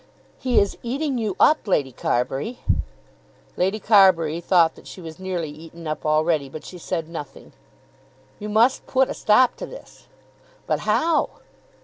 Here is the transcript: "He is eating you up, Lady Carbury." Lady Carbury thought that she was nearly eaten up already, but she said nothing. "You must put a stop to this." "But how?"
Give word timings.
"He 0.39 0.59
is 0.59 0.79
eating 0.81 1.19
you 1.19 1.35
up, 1.39 1.67
Lady 1.67 1.91
Carbury." 1.91 2.57
Lady 3.55 3.79
Carbury 3.79 4.41
thought 4.41 4.73
that 4.73 4.87
she 4.87 4.99
was 4.99 5.19
nearly 5.19 5.51
eaten 5.51 5.85
up 5.85 6.07
already, 6.07 6.49
but 6.49 6.65
she 6.65 6.79
said 6.79 7.07
nothing. 7.07 7.53
"You 8.39 8.49
must 8.49 8.87
put 8.87 9.11
a 9.11 9.13
stop 9.13 9.55
to 9.57 9.67
this." 9.67 10.07
"But 10.65 10.79
how?" 10.79 11.29